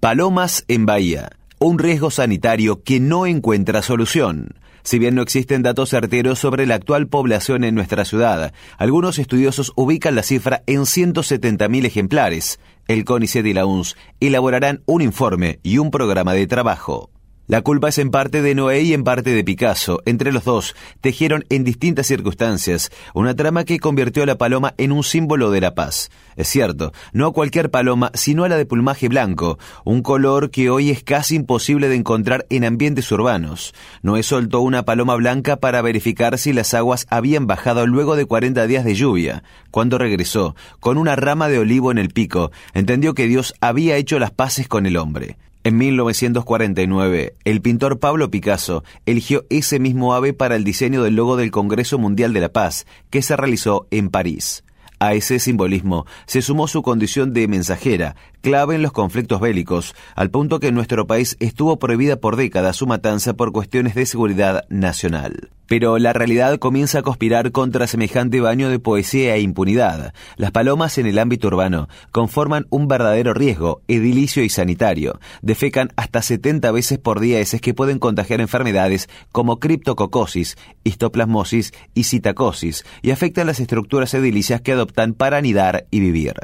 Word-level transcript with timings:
Palomas 0.00 0.64
en 0.68 0.86
Bahía. 0.86 1.30
Un 1.58 1.76
riesgo 1.80 2.12
sanitario 2.12 2.84
que 2.84 3.00
no 3.00 3.26
encuentra 3.26 3.82
solución. 3.82 4.54
Si 4.84 5.00
bien 5.00 5.16
no 5.16 5.22
existen 5.22 5.64
datos 5.64 5.90
certeros 5.90 6.38
sobre 6.38 6.66
la 6.66 6.76
actual 6.76 7.08
población 7.08 7.64
en 7.64 7.74
nuestra 7.74 8.04
ciudad, 8.04 8.52
algunos 8.76 9.18
estudiosos 9.18 9.72
ubican 9.74 10.14
la 10.14 10.22
cifra 10.22 10.62
en 10.66 10.82
170.000 10.82 11.84
ejemplares. 11.84 12.60
El 12.86 13.04
CONICET 13.04 13.44
y 13.46 13.54
la 13.54 13.66
UNS 13.66 13.96
elaborarán 14.20 14.82
un 14.86 15.02
informe 15.02 15.58
y 15.64 15.78
un 15.78 15.90
programa 15.90 16.32
de 16.32 16.46
trabajo. 16.46 17.10
La 17.48 17.62
culpa 17.62 17.88
es 17.88 17.96
en 17.96 18.10
parte 18.10 18.42
de 18.42 18.54
Noé 18.54 18.82
y 18.82 18.92
en 18.92 19.04
parte 19.04 19.30
de 19.30 19.42
Picasso. 19.42 20.02
Entre 20.04 20.32
los 20.32 20.44
dos, 20.44 20.76
tejieron 21.00 21.46
en 21.48 21.64
distintas 21.64 22.06
circunstancias 22.06 22.90
una 23.14 23.34
trama 23.34 23.64
que 23.64 23.78
convirtió 23.78 24.22
a 24.22 24.26
la 24.26 24.36
paloma 24.36 24.74
en 24.76 24.92
un 24.92 25.02
símbolo 25.02 25.50
de 25.50 25.62
la 25.62 25.74
paz. 25.74 26.10
Es 26.36 26.46
cierto, 26.48 26.92
no 27.14 27.26
a 27.26 27.32
cualquier 27.32 27.70
paloma, 27.70 28.10
sino 28.12 28.44
a 28.44 28.50
la 28.50 28.58
de 28.58 28.66
plumaje 28.66 29.08
blanco, 29.08 29.58
un 29.86 30.02
color 30.02 30.50
que 30.50 30.68
hoy 30.68 30.90
es 30.90 31.02
casi 31.02 31.36
imposible 31.36 31.88
de 31.88 31.94
encontrar 31.94 32.44
en 32.50 32.64
ambientes 32.66 33.10
urbanos. 33.12 33.72
Noé 34.02 34.22
soltó 34.22 34.60
una 34.60 34.84
paloma 34.84 35.14
blanca 35.14 35.56
para 35.56 35.80
verificar 35.80 36.36
si 36.36 36.52
las 36.52 36.74
aguas 36.74 37.06
habían 37.08 37.46
bajado 37.46 37.86
luego 37.86 38.14
de 38.16 38.26
40 38.26 38.66
días 38.66 38.84
de 38.84 38.94
lluvia. 38.94 39.42
Cuando 39.70 39.96
regresó, 39.96 40.54
con 40.80 40.98
una 40.98 41.16
rama 41.16 41.48
de 41.48 41.60
olivo 41.60 41.92
en 41.92 41.96
el 41.96 42.10
pico, 42.10 42.50
entendió 42.74 43.14
que 43.14 43.26
Dios 43.26 43.54
había 43.62 43.96
hecho 43.96 44.18
las 44.18 44.32
paces 44.32 44.68
con 44.68 44.84
el 44.84 44.98
hombre. 44.98 45.38
En 45.64 45.76
1949, 45.76 47.34
el 47.44 47.60
pintor 47.60 47.98
Pablo 47.98 48.30
Picasso 48.30 48.84
eligió 49.06 49.44
ese 49.50 49.78
mismo 49.78 50.14
ave 50.14 50.32
para 50.32 50.56
el 50.56 50.64
diseño 50.64 51.02
del 51.02 51.16
logo 51.16 51.36
del 51.36 51.50
Congreso 51.50 51.98
Mundial 51.98 52.32
de 52.32 52.40
la 52.40 52.48
Paz, 52.48 52.86
que 53.10 53.22
se 53.22 53.36
realizó 53.36 53.86
en 53.90 54.08
París. 54.08 54.64
A 55.00 55.14
ese 55.14 55.38
simbolismo 55.38 56.06
se 56.26 56.42
sumó 56.42 56.66
su 56.66 56.82
condición 56.82 57.32
de 57.32 57.46
mensajera, 57.46 58.16
clave 58.40 58.74
en 58.74 58.82
los 58.82 58.90
conflictos 58.90 59.40
bélicos, 59.40 59.94
al 60.16 60.30
punto 60.30 60.58
que 60.58 60.68
en 60.68 60.74
nuestro 60.74 61.06
país 61.06 61.36
estuvo 61.38 61.78
prohibida 61.78 62.16
por 62.16 62.34
décadas 62.34 62.76
su 62.76 62.86
matanza 62.88 63.34
por 63.34 63.52
cuestiones 63.52 63.94
de 63.94 64.06
seguridad 64.06 64.64
nacional. 64.68 65.50
Pero 65.66 65.98
la 65.98 66.14
realidad 66.14 66.58
comienza 66.58 67.00
a 67.00 67.02
conspirar 67.02 67.52
contra 67.52 67.86
semejante 67.86 68.40
baño 68.40 68.70
de 68.70 68.78
poesía 68.78 69.36
e 69.36 69.42
impunidad. 69.42 70.14
Las 70.36 70.50
palomas 70.50 70.96
en 70.96 71.06
el 71.06 71.18
ámbito 71.18 71.48
urbano 71.48 71.90
conforman 72.10 72.66
un 72.70 72.88
verdadero 72.88 73.34
riesgo, 73.34 73.82
edilicio 73.86 74.42
y 74.42 74.48
sanitario. 74.48 75.20
Defecan 75.42 75.90
hasta 75.96 76.22
70 76.22 76.72
veces 76.72 76.98
por 76.98 77.20
día 77.20 77.38
heces 77.38 77.60
que 77.60 77.74
pueden 77.74 77.98
contagiar 77.98 78.40
enfermedades 78.40 79.10
como 79.30 79.58
criptococosis, 79.58 80.56
histoplasmosis 80.84 81.74
y 81.92 82.04
citacosis 82.04 82.86
y 83.02 83.10
afectan 83.10 83.46
las 83.46 83.60
estructuras 83.60 84.14
edilicias 84.14 84.62
que 84.62 84.72
adoptan 84.72 84.87
para 85.14 85.38
anidar 85.38 85.86
y 85.90 86.00
vivir. 86.00 86.34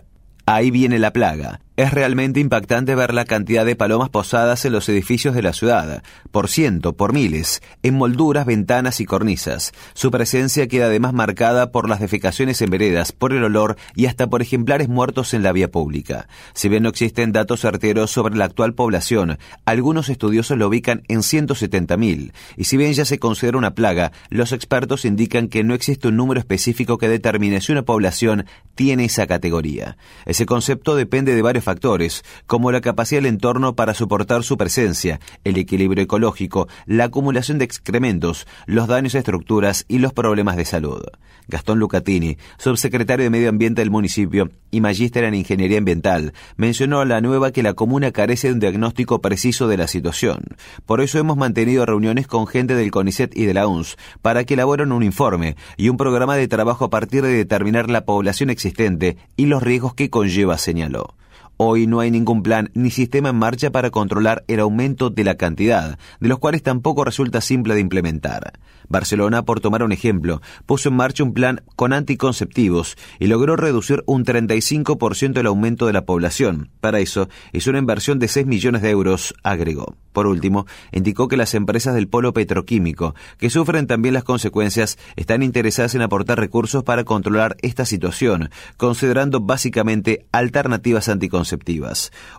Ahí 0.47 0.71
viene 0.71 0.99
la 0.99 1.13
plaga. 1.13 1.61
Es 1.77 1.93
realmente 1.93 2.39
impactante 2.39 2.95
ver 2.95 3.13
la 3.13 3.25
cantidad 3.25 3.67
de 3.67 3.75
palomas 3.75 4.09
posadas 4.09 4.65
en 4.65 4.71
los 4.71 4.89
edificios 4.89 5.35
de 5.35 5.43
la 5.43 5.53
ciudad, 5.53 6.05
por 6.31 6.49
ciento, 6.49 6.93
por 6.93 7.13
miles, 7.13 7.63
en 7.83 7.95
molduras, 7.95 8.47
ventanas 8.47 9.01
y 9.01 9.07
cornisas. 9.07 9.73
Su 9.93 10.13
presencia 10.13 10.69
queda 10.69 10.87
además 10.87 11.15
marcada 11.15 11.73
por 11.73 11.89
las 11.89 11.99
defecaciones 11.99 12.63
en 12.63 12.71
veredas, 12.71 13.11
por 13.11 13.33
el 13.33 13.43
olor 13.43 13.77
y 13.97 14.07
hasta 14.07 14.29
por 14.29 14.41
ejemplares 14.41 14.89
muertos 14.89 15.35
en 15.35 15.43
la 15.43 15.51
vía 15.51 15.69
pública. 15.69 16.29
Si 16.53 16.69
bien 16.69 16.85
no 16.85 16.91
existen 16.91 17.33
datos 17.33 17.63
certeros 17.63 18.13
sobre 18.13 18.37
la 18.37 18.45
actual 18.45 18.75
población, 18.75 19.39
algunos 19.65 20.11
estudiosos 20.11 20.57
lo 20.57 20.69
ubican 20.69 21.03
en 21.09 21.23
170.000, 21.23 22.33
y 22.57 22.65
si 22.65 22.77
bien 22.77 22.93
ya 22.93 23.05
se 23.05 23.19
considera 23.19 23.59
una 23.59 23.75
plaga, 23.75 24.13
los 24.31 24.53
expertos 24.53 25.05
indican 25.05 25.49
que 25.49 25.65
no 25.65 25.75
existe 25.75 26.07
un 26.07 26.19
número 26.19 26.39
específico 26.39 26.99
que 26.99 27.09
determine 27.09 27.61
si 27.61 27.73
una 27.73 27.83
población 27.83 28.47
tiene 28.77 29.07
esa 29.07 29.27
categoría. 29.27 29.97
Ese 30.25 30.47
concepto 30.47 30.95
depende 30.95 31.35
de 31.35 31.43
varios 31.43 31.64
factores, 31.65 32.25
como 32.47 32.71
la 32.71 32.81
capacidad 32.81 33.21
del 33.21 33.33
entorno 33.33 33.75
para 33.75 33.95
soportar 33.95 34.45
su 34.45 34.57
presencia, 34.57 35.21
el 35.43 35.57
equilibrio 35.57 36.05
ecológico, 36.05 36.69
la 36.87 37.05
acumulación 37.05 37.59
de 37.59 37.65
excrementos, 37.65 38.47
los 38.67 38.87
daños 38.87 39.15
a 39.15 39.19
estructuras 39.19 39.85
y 39.89 39.99
los 39.99 40.13
problemas 40.13 40.57
de 40.57 40.65
salud. 40.65 41.03
Gastón 41.47 41.79
Lucatini, 41.79 42.39
subsecretario 42.59 43.25
de 43.25 43.31
Medio 43.31 43.51
Ambiente 43.51 43.83
del 43.83 43.91
municipio 43.91 44.51
y 44.71 44.81
magíster 44.81 45.25
en 45.25 45.35
Ingeniería 45.35 45.79
Ambiental, 45.79 46.33
mencionó 46.57 47.01
a 47.01 47.05
la 47.05 47.21
nueva 47.21 47.51
que 47.51 47.63
la 47.63 47.75
comuna 47.75 48.13
carece 48.13 48.49
de 48.49 48.55
un 48.55 48.61
diagnóstico 48.61 49.21
preciso 49.21 49.69
de 49.69 49.77
la 49.77 49.87
situación. 49.87 50.43
Por 50.87 51.01
eso 51.01 51.19
hemos 51.19 51.37
mantenido 51.37 51.85
reuniones 51.85 52.27
con 52.27 52.47
gente 52.47 52.75
del 52.75 52.91
CONICET 52.91 53.37
y 53.37 53.45
de 53.45 53.55
la 53.55 53.67
UNS 53.67 53.97
para 54.23 54.45
que 54.45 54.55
elaboren 54.55 54.93
un 54.93 55.03
informe 55.03 55.57
y 55.77 55.91
un 55.91 55.97
programa 55.97 56.37
de 56.37 56.49
trabajo 56.49 56.87
a 56.87 56.91
partir 56.91 57.23
de 57.23 57.33
determinar 57.33 57.91
la 57.91 58.05
población 58.05 58.51
existente 58.51 59.17
y 59.37 59.47
los 59.47 59.63
riesgos 59.63 59.95
que 59.95 60.11
conlleva, 60.11 60.57
señaló. 60.57 61.15
Hoy 61.57 61.87
no 61.87 62.01
hay 62.01 62.11
ningún 62.11 62.43
plan 62.43 62.71
ni 62.75 62.91
sistema 62.91 63.29
en 63.29 63.37
marcha 63.37 63.71
para 63.71 63.91
controlar 63.91 64.45
el 64.49 64.61
aumento 64.61 65.11
de 65.11 65.23
la 65.23 65.37
cantidad, 65.37 65.99
de 66.19 66.29
los 66.29 66.39
cuales 66.39 66.63
tampoco 66.63 67.05
resulta 67.05 67.41
simple 67.41 67.75
de 67.75 67.81
implementar. 67.81 68.59
Barcelona, 68.89 69.45
por 69.45 69.61
tomar 69.61 69.83
un 69.83 69.93
ejemplo, 69.93 70.43
puso 70.67 70.89
en 70.89 70.97
marcha 70.97 71.23
un 71.23 71.33
plan 71.33 71.63
con 71.77 71.93
anticonceptivos 71.93 72.97
y 73.19 73.29
logró 73.29 73.57
reducir 73.57 74.03
un 74.07 74.25
35% 74.25 75.39
el 75.39 75.47
aumento 75.47 75.87
de 75.87 75.93
la 75.93 76.05
población. 76.05 76.71
Para 76.81 76.99
eso, 76.99 77.29
hizo 77.53 77.71
una 77.71 77.79
inversión 77.79 78.19
de 78.19 78.29
6 78.29 78.47
millones 78.47 78.83
de 78.83 78.91
euros, 78.91 79.35
agregó. 79.43 79.95
Por 80.15 80.27
último, 80.27 80.67
indicó 80.93 81.29
que 81.29 81.37
las 81.37 81.53
empresas 81.53 81.95
del 81.95 82.09
polo 82.09 82.33
petroquímico, 82.33 83.15
que 83.37 83.51
sufren 83.51 83.87
también 83.87 84.15
las 84.15 84.25
consecuencias, 84.25 84.97
están 85.17 85.43
interesadas 85.43 85.95
en 85.95 86.01
aportar 86.01 86.41
recursos 86.41 86.85
para 86.85 87.05
controlar 87.05 87.59
esta 87.61 87.85
situación, 87.85 88.49
considerando 88.79 89.41
básicamente 89.41 90.25
alternativas 90.33 91.11
anticonceptivas 91.11 91.35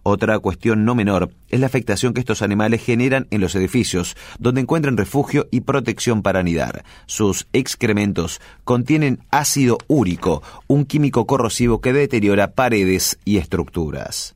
otra 0.03 0.39
cuestión 0.39 0.85
no 0.85 0.95
menor 0.95 1.31
es 1.49 1.59
la 1.59 1.67
afectación 1.67 2.13
que 2.13 2.21
estos 2.21 2.41
animales 2.41 2.83
generan 2.83 3.27
en 3.31 3.41
los 3.41 3.55
edificios, 3.55 4.15
donde 4.39 4.61
encuentran 4.61 4.97
refugio 4.97 5.47
y 5.51 5.61
protección 5.61 6.21
para 6.21 6.39
anidar. 6.39 6.83
Sus 7.05 7.47
excrementos 7.53 8.41
contienen 8.63 9.19
ácido 9.31 9.77
úrico, 9.87 10.41
un 10.67 10.85
químico 10.85 11.25
corrosivo 11.25 11.81
que 11.81 11.93
deteriora 11.93 12.51
paredes 12.51 13.19
y 13.25 13.37
estructuras. 13.37 14.35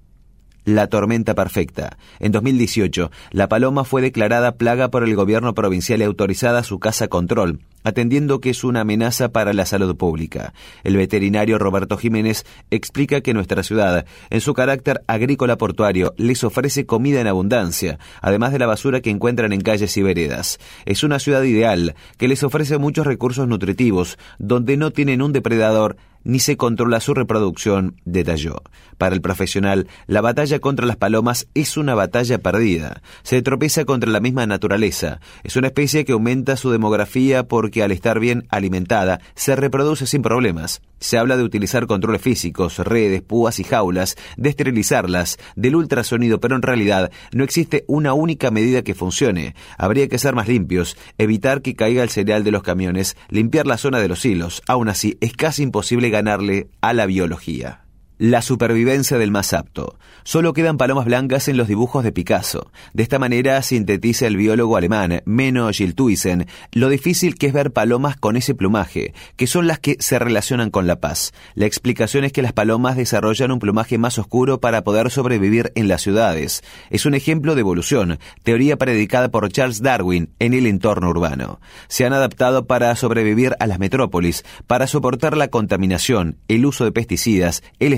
La 0.70 0.86
tormenta 0.86 1.34
perfecta. 1.34 1.98
En 2.20 2.32
2018, 2.32 3.10
la 3.32 3.50
paloma 3.50 3.86
fue 3.86 4.04
declarada 4.04 4.52
plaga 4.52 4.90
por 4.90 5.04
el 5.04 5.16
gobierno 5.16 5.56
provincial 5.56 6.00
y 6.00 6.04
autorizada 6.04 6.62
su 6.62 6.78
casa 6.78 7.08
control, 7.08 7.62
atendiendo 7.84 8.40
que 8.40 8.52
es 8.52 8.64
una 8.64 8.82
amenaza 8.82 9.30
para 9.30 9.54
la 9.54 9.66
salud 9.66 9.98
pública. 9.98 10.54
El 10.84 10.96
veterinario 10.96 11.58
Roberto 11.58 11.98
Jiménez 11.98 12.46
explica 12.70 13.22
que 13.22 13.34
nuestra 13.34 13.64
ciudad, 13.64 14.06
en 14.30 14.42
su 14.42 14.54
carácter 14.54 15.02
agrícola 15.08 15.58
portuario, 15.58 16.14
les 16.18 16.44
ofrece 16.44 16.86
comida 16.86 17.20
en 17.20 17.26
abundancia, 17.26 17.98
además 18.22 18.52
de 18.52 18.60
la 18.60 18.68
basura 18.68 19.02
que 19.02 19.10
encuentran 19.10 19.54
en 19.54 19.62
calles 19.62 19.98
y 19.98 20.04
veredas. 20.04 20.60
Es 20.86 21.04
una 21.04 21.18
ciudad 21.18 21.42
ideal, 21.42 21.96
que 22.18 22.28
les 22.28 22.44
ofrece 22.44 22.78
muchos 22.78 23.08
recursos 23.08 23.48
nutritivos, 23.48 24.20
donde 24.38 24.78
no 24.78 24.92
tienen 24.92 25.24
un 25.24 25.34
depredador 25.34 25.98
ni 26.24 26.40
se 26.40 26.58
controla 26.58 27.00
su 27.00 27.14
reproducción, 27.14 27.96
detalló. 28.06 28.62
Para 28.98 29.16
el 29.16 29.22
profesional, 29.22 29.88
la 30.08 30.22
batalla 30.22 30.60
contra 30.60 30.86
las 30.86 30.98
palomas 30.98 31.48
es 31.54 31.78
una 31.78 31.96
batalla 31.96 32.38
perdida. 32.40 33.02
Se 33.24 33.42
tropieza 33.42 33.86
contra 33.86 34.12
la 34.12 34.20
misma 34.20 34.46
naturaleza. 34.46 35.22
Es 35.44 35.56
una 35.56 35.68
especie 35.68 36.04
que 36.04 36.12
aumenta 36.12 36.58
su 36.58 36.70
demografía 36.70 37.48
porque 37.48 37.82
al 37.82 37.92
estar 37.92 38.20
bien 38.20 38.46
alimentada 38.50 39.22
se 39.36 39.56
reproduce 39.56 40.06
sin 40.06 40.22
problemas. 40.22 40.82
Se 41.00 41.18
habla 41.18 41.38
de 41.38 41.44
utilizar 41.44 41.88
controles 41.88 42.22
físicos, 42.22 42.80
redes, 42.80 43.22
púas 43.22 43.60
y 43.60 43.64
jaulas, 43.64 44.18
de 44.36 44.50
esterilizarlas, 44.50 45.38
del 45.56 45.78
ultrasonido, 45.78 46.42
pero 46.42 46.58
en 46.58 46.62
realidad 46.62 47.10
no 47.32 47.46
existe 47.46 47.86
una 47.88 48.14
única 48.14 48.52
medida 48.52 48.82
que 48.82 48.96
funcione. 48.96 49.56
Habría 49.78 50.10
que 50.10 50.18
ser 50.18 50.36
más 50.36 50.50
limpios, 50.50 50.98
evitar 51.18 51.62
que 51.62 51.76
caiga 51.76 52.04
el 52.04 52.10
cereal 52.10 52.44
de 52.44 52.52
los 52.52 52.64
camiones, 52.64 53.16
limpiar 53.30 53.66
la 53.66 53.78
zona 53.78 54.00
de 54.00 54.10
los 54.10 54.26
hilos. 54.26 54.62
Aún 54.68 54.90
así, 54.90 55.18
es 55.22 55.32
casi 55.34 55.64
imposible 55.64 56.09
ganarle 56.10 56.70
a 56.82 56.94
la 56.94 57.06
biología. 57.06 57.82
La 58.22 58.42
supervivencia 58.42 59.18
del 59.18 59.32
más 59.32 59.54
apto. 59.54 59.98
Solo 60.24 60.52
quedan 60.52 60.76
palomas 60.76 61.06
blancas 61.06 61.48
en 61.48 61.56
los 61.56 61.70
dibujos 61.70 62.04
de 62.04 62.12
Picasso. 62.12 62.70
De 62.94 63.02
esta 63.02 63.18
manera 63.18 63.62
sintetiza 63.62 64.28
el 64.28 64.36
biólogo 64.36 64.76
alemán 64.76 65.22
Menno 65.24 65.70
Giltuisen 65.72 66.46
lo 66.74 66.90
difícil 66.90 67.36
que 67.36 67.48
es 67.48 67.54
ver 67.54 67.72
palomas 67.72 68.18
con 68.18 68.36
ese 68.36 68.54
plumaje, 68.56 69.14
que 69.38 69.48
son 69.48 69.68
las 69.68 69.80
que 69.80 69.96
se 70.00 70.20
relacionan 70.20 70.70
con 70.70 70.86
la 70.86 71.00
paz. 71.00 71.32
La 71.56 71.66
explicación 71.66 72.26
es 72.26 72.34
que 72.34 72.42
las 72.42 72.52
palomas 72.52 72.98
desarrollan 72.98 73.54
un 73.54 73.60
plumaje 73.60 73.98
más 73.98 74.20
oscuro 74.20 74.60
para 74.60 74.84
poder 74.84 75.12
sobrevivir 75.12 75.72
en 75.76 75.88
las 75.88 76.02
ciudades. 76.02 76.62
Es 76.90 77.06
un 77.06 77.14
ejemplo 77.14 77.56
de 77.56 77.62
evolución, 77.62 78.20
teoría 78.44 78.76
predicada 78.76 79.32
por 79.32 79.50
Charles 79.50 79.82
Darwin 79.82 80.30
en 80.40 80.54
el 80.54 80.66
entorno 80.66 81.10
urbano. 81.10 81.62
Se 81.88 82.06
han 82.06 82.12
adaptado 82.12 82.68
para 82.68 82.94
sobrevivir 82.98 83.56
a 83.62 83.66
las 83.66 83.80
metrópolis, 83.80 84.44
para 84.68 84.88
soportar 84.88 85.38
la 85.38 85.48
contaminación, 85.48 86.38
el 86.50 86.66
uso 86.66 86.84
de 86.84 86.92
pesticidas, 86.92 87.64
el 87.80 87.94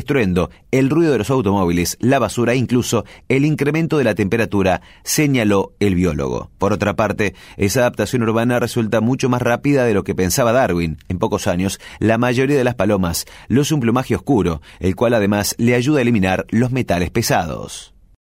el 0.71 0.89
ruido 0.89 1.11
de 1.11 1.17
los 1.17 1.29
automóviles, 1.29 1.97
la 1.99 2.19
basura 2.19 2.53
e 2.53 2.57
incluso 2.57 3.05
el 3.29 3.45
incremento 3.45 3.97
de 3.97 4.03
la 4.03 4.15
temperatura, 4.15 4.81
señaló 5.03 5.73
el 5.79 5.95
biólogo. 5.95 6.49
Por 6.57 6.73
otra 6.73 6.95
parte, 6.95 7.33
esa 7.57 7.81
adaptación 7.81 8.23
urbana 8.23 8.59
resulta 8.59 9.01
mucho 9.01 9.29
más 9.29 9.41
rápida 9.41 9.85
de 9.85 9.93
lo 9.93 10.03
que 10.03 10.15
pensaba 10.15 10.51
Darwin. 10.51 10.97
En 11.09 11.19
pocos 11.19 11.47
años, 11.47 11.79
la 11.99 12.17
mayoría 12.17 12.57
de 12.57 12.63
las 12.63 12.75
palomas 12.75 13.25
luce 13.47 13.73
un 13.73 13.79
plumaje 13.79 14.15
oscuro, 14.15 14.61
el 14.79 14.95
cual 14.95 15.13
además 15.13 15.55
le 15.57 15.75
ayuda 15.75 15.99
a 15.99 16.01
eliminar 16.01 16.45
los 16.49 16.71
metales 16.71 17.09
pesados. 17.09 17.90